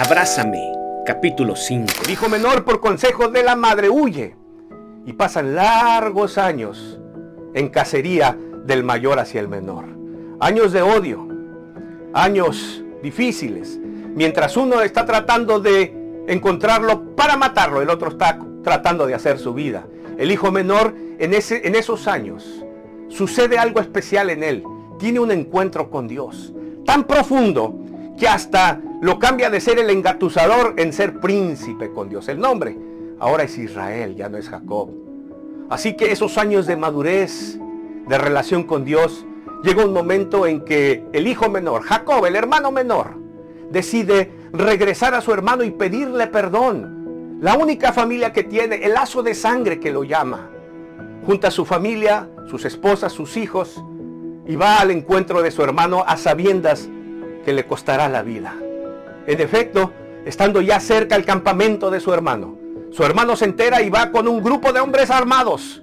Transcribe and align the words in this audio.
Abrázame, 0.00 0.62
capítulo 1.04 1.56
5. 1.56 1.86
El 2.04 2.10
hijo 2.12 2.28
menor 2.28 2.64
por 2.64 2.78
consejo 2.78 3.26
de 3.26 3.42
la 3.42 3.56
madre 3.56 3.90
huye 3.90 4.36
y 5.04 5.12
pasan 5.12 5.56
largos 5.56 6.38
años 6.38 7.00
en 7.52 7.68
cacería 7.68 8.38
del 8.64 8.84
mayor 8.84 9.18
hacia 9.18 9.40
el 9.40 9.48
menor. 9.48 9.86
Años 10.38 10.72
de 10.72 10.82
odio, 10.82 11.26
años 12.14 12.84
difíciles. 13.02 13.76
Mientras 14.14 14.56
uno 14.56 14.82
está 14.82 15.04
tratando 15.04 15.58
de 15.58 16.24
encontrarlo 16.28 17.16
para 17.16 17.36
matarlo, 17.36 17.82
el 17.82 17.90
otro 17.90 18.10
está 18.10 18.38
tratando 18.62 19.04
de 19.04 19.14
hacer 19.14 19.40
su 19.40 19.52
vida. 19.52 19.84
El 20.16 20.30
hijo 20.30 20.52
menor 20.52 20.94
en, 21.18 21.34
ese, 21.34 21.66
en 21.66 21.74
esos 21.74 22.06
años 22.06 22.64
sucede 23.08 23.58
algo 23.58 23.80
especial 23.80 24.30
en 24.30 24.44
él. 24.44 24.62
Tiene 25.00 25.18
un 25.18 25.32
encuentro 25.32 25.90
con 25.90 26.06
Dios 26.06 26.54
tan 26.86 27.02
profundo 27.02 27.74
que 28.16 28.28
hasta 28.28 28.80
lo 29.00 29.18
cambia 29.18 29.48
de 29.50 29.60
ser 29.60 29.78
el 29.78 29.90
engatusador 29.90 30.74
en 30.76 30.92
ser 30.92 31.20
príncipe 31.20 31.90
con 31.92 32.08
Dios. 32.08 32.28
El 32.28 32.40
nombre 32.40 32.76
ahora 33.20 33.44
es 33.44 33.56
Israel, 33.58 34.16
ya 34.16 34.28
no 34.28 34.38
es 34.38 34.48
Jacob. 34.48 34.90
Así 35.70 35.96
que 35.96 36.12
esos 36.12 36.38
años 36.38 36.66
de 36.66 36.76
madurez, 36.76 37.58
de 38.06 38.18
relación 38.18 38.64
con 38.64 38.84
Dios, 38.84 39.24
llega 39.62 39.84
un 39.84 39.92
momento 39.92 40.46
en 40.46 40.64
que 40.64 41.04
el 41.12 41.26
hijo 41.28 41.48
menor, 41.48 41.82
Jacob, 41.82 42.24
el 42.26 42.36
hermano 42.36 42.72
menor, 42.72 43.14
decide 43.70 44.32
regresar 44.52 45.14
a 45.14 45.20
su 45.20 45.32
hermano 45.32 45.62
y 45.62 45.70
pedirle 45.70 46.26
perdón. 46.26 47.38
La 47.40 47.56
única 47.56 47.92
familia 47.92 48.32
que 48.32 48.42
tiene, 48.42 48.84
el 48.84 48.94
lazo 48.94 49.22
de 49.22 49.34
sangre 49.34 49.78
que 49.78 49.92
lo 49.92 50.02
llama. 50.02 50.50
Junta 51.24 51.48
a 51.48 51.52
su 51.52 51.64
familia, 51.64 52.28
sus 52.48 52.64
esposas, 52.64 53.12
sus 53.12 53.36
hijos, 53.36 53.80
y 54.46 54.56
va 54.56 54.80
al 54.80 54.90
encuentro 54.90 55.42
de 55.42 55.50
su 55.50 55.62
hermano 55.62 56.02
a 56.06 56.16
sabiendas 56.16 56.88
que 57.44 57.52
le 57.52 57.66
costará 57.66 58.08
la 58.08 58.22
vida. 58.22 58.56
En 59.28 59.42
efecto, 59.42 59.92
estando 60.24 60.62
ya 60.62 60.80
cerca 60.80 61.14
al 61.14 61.26
campamento 61.26 61.90
de 61.90 62.00
su 62.00 62.14
hermano, 62.14 62.56
su 62.90 63.04
hermano 63.04 63.36
se 63.36 63.44
entera 63.44 63.82
y 63.82 63.90
va 63.90 64.10
con 64.10 64.26
un 64.26 64.42
grupo 64.42 64.72
de 64.72 64.80
hombres 64.80 65.10
armados, 65.10 65.82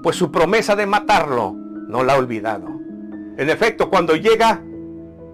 pues 0.00 0.14
su 0.14 0.30
promesa 0.30 0.76
de 0.76 0.86
matarlo 0.86 1.56
no 1.88 2.04
la 2.04 2.12
ha 2.12 2.18
olvidado. 2.18 2.68
En 3.36 3.50
efecto, 3.50 3.90
cuando 3.90 4.14
llega 4.14 4.62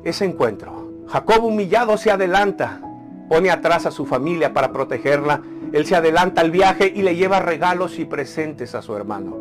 ese 0.05 0.25
encuentro, 0.25 1.05
Jacob 1.07 1.45
humillado 1.45 1.99
se 1.99 2.11
adelanta, 2.11 2.81
pone 3.29 3.51
atrás 3.51 3.85
a 3.85 3.91
su 3.91 4.07
familia 4.07 4.55
para 4.55 4.73
protegerla, 4.73 5.43
él 5.75 5.85
se 5.85 5.97
adelanta 5.97 6.41
al 6.41 6.51
viaje 6.51 6.91
y 6.97 7.03
le 7.03 7.15
lleva 7.15 7.41
regalos 7.41 7.99
y 7.99 8.07
presentes 8.07 8.75
a 8.75 8.81
su 8.81 8.97
hermano. 8.97 9.37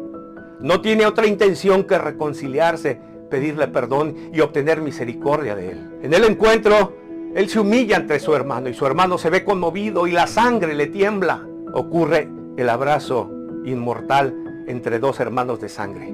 No 0.59 0.81
tiene 0.81 1.05
otra 1.05 1.25
intención 1.25 1.85
que 1.85 1.97
reconciliarse, 1.97 2.99
pedirle 3.29 3.69
perdón 3.69 4.13
y 4.33 4.41
obtener 4.41 4.81
misericordia 4.81 5.55
de 5.55 5.71
él. 5.71 5.99
En 6.03 6.13
el 6.13 6.25
encuentro, 6.25 6.99
él 7.35 7.47
se 7.47 7.59
humilla 7.59 7.97
ante 7.97 8.19
su 8.19 8.33
hermano 8.33 8.69
y 8.69 8.73
su 8.73 8.85
hermano 8.85 9.17
se 9.17 9.29
ve 9.29 9.43
conmovido 9.43 10.07
y 10.07 10.11
la 10.11 10.27
sangre 10.27 10.73
le 10.73 10.87
tiembla. 10.87 11.45
Ocurre 11.73 12.27
el 12.57 12.69
abrazo 12.69 13.29
inmortal 13.65 14.63
entre 14.67 14.99
dos 14.99 15.19
hermanos 15.19 15.59
de 15.61 15.69
sangre 15.69 16.13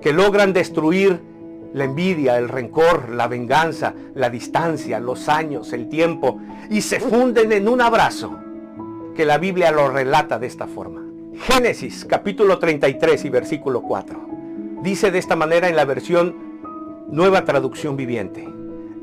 que 0.00 0.12
logran 0.12 0.52
destruir 0.52 1.20
la 1.72 1.84
envidia, 1.84 2.38
el 2.38 2.48
rencor, 2.48 3.08
la 3.10 3.26
venganza, 3.26 3.94
la 4.14 4.30
distancia, 4.30 5.00
los 5.00 5.28
años, 5.28 5.72
el 5.72 5.88
tiempo 5.88 6.38
y 6.70 6.82
se 6.82 7.00
funden 7.00 7.50
en 7.52 7.68
un 7.68 7.80
abrazo 7.80 8.38
que 9.16 9.24
la 9.24 9.38
Biblia 9.38 9.72
lo 9.72 9.88
relata 9.88 10.38
de 10.38 10.46
esta 10.46 10.66
forma. 10.66 11.02
Génesis 11.34 12.04
capítulo 12.04 12.58
33 12.58 13.24
y 13.24 13.28
versículo 13.28 13.82
4. 13.82 14.28
Dice 14.82 15.10
de 15.10 15.18
esta 15.18 15.34
manera 15.34 15.68
en 15.68 15.74
la 15.74 15.84
versión 15.84 16.36
Nueva 17.08 17.44
Traducción 17.44 17.96
Viviente. 17.96 18.53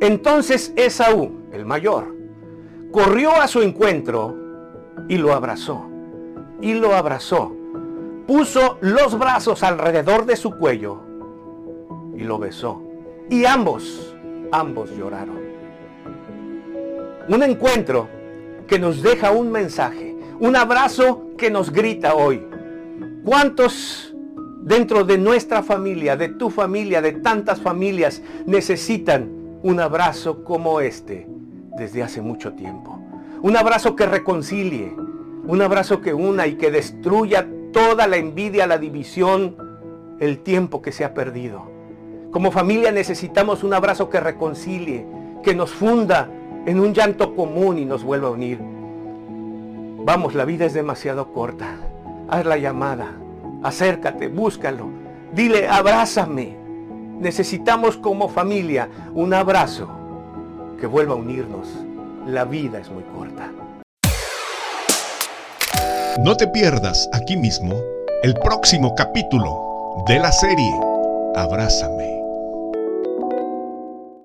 Entonces 0.01 0.73
Esaú, 0.75 1.31
el 1.53 1.63
mayor, 1.63 2.15
corrió 2.91 3.33
a 3.35 3.47
su 3.47 3.61
encuentro 3.61 4.35
y 5.07 5.17
lo 5.17 5.31
abrazó. 5.31 5.85
Y 6.59 6.73
lo 6.73 6.95
abrazó. 6.95 7.55
Puso 8.25 8.79
los 8.81 9.17
brazos 9.17 9.61
alrededor 9.61 10.25
de 10.25 10.35
su 10.35 10.57
cuello 10.57 11.01
y 12.17 12.23
lo 12.23 12.39
besó. 12.39 12.81
Y 13.29 13.45
ambos, 13.45 14.15
ambos 14.51 14.89
lloraron. 14.97 15.39
Un 17.29 17.43
encuentro 17.43 18.09
que 18.67 18.79
nos 18.79 19.03
deja 19.03 19.29
un 19.29 19.51
mensaje. 19.51 20.15
Un 20.39 20.55
abrazo 20.55 21.27
que 21.37 21.51
nos 21.51 21.71
grita 21.71 22.15
hoy. 22.15 22.43
¿Cuántos 23.23 24.15
dentro 24.63 25.03
de 25.03 25.19
nuestra 25.19 25.61
familia, 25.61 26.15
de 26.15 26.29
tu 26.29 26.49
familia, 26.49 27.01
de 27.03 27.13
tantas 27.13 27.61
familias, 27.61 28.23
necesitan 28.47 29.40
un 29.63 29.79
abrazo 29.79 30.43
como 30.43 30.81
este 30.81 31.27
desde 31.77 32.03
hace 32.03 32.21
mucho 32.21 32.53
tiempo. 32.53 32.99
Un 33.41 33.57
abrazo 33.57 33.95
que 33.95 34.05
reconcilie, 34.05 34.93
un 35.45 35.61
abrazo 35.61 36.01
que 36.01 36.13
una 36.13 36.47
y 36.47 36.55
que 36.55 36.71
destruya 36.71 37.47
toda 37.71 38.07
la 38.07 38.17
envidia, 38.17 38.67
la 38.67 38.77
división, 38.77 39.55
el 40.19 40.39
tiempo 40.39 40.81
que 40.81 40.91
se 40.91 41.05
ha 41.05 41.13
perdido. 41.13 41.69
Como 42.31 42.51
familia 42.51 42.91
necesitamos 42.91 43.63
un 43.63 43.73
abrazo 43.73 44.09
que 44.09 44.19
reconcilie, 44.19 45.05
que 45.43 45.55
nos 45.55 45.71
funda 45.71 46.29
en 46.65 46.79
un 46.79 46.93
llanto 46.93 47.35
común 47.35 47.77
y 47.79 47.85
nos 47.85 48.03
vuelva 48.03 48.27
a 48.27 48.31
unir. 48.31 48.59
Vamos, 50.03 50.35
la 50.35 50.45
vida 50.45 50.65
es 50.65 50.73
demasiado 50.73 51.33
corta. 51.33 51.77
Haz 52.29 52.45
la 52.45 52.57
llamada, 52.57 53.13
acércate, 53.63 54.27
búscalo, 54.27 54.89
dile, 55.33 55.67
abrázame. 55.67 56.60
Necesitamos 57.21 57.97
como 57.97 58.29
familia 58.29 58.89
un 59.13 59.35
abrazo 59.35 59.87
que 60.79 60.87
vuelva 60.87 61.13
a 61.13 61.17
unirnos. 61.17 61.67
La 62.25 62.45
vida 62.45 62.79
es 62.79 62.89
muy 62.89 63.03
corta. 63.03 63.51
No 66.19 66.35
te 66.35 66.47
pierdas 66.47 67.07
aquí 67.13 67.37
mismo 67.37 67.79
el 68.23 68.33
próximo 68.33 68.95
capítulo 68.95 70.03
de 70.07 70.17
la 70.17 70.31
serie 70.31 70.71
Abrázame. 71.35 72.20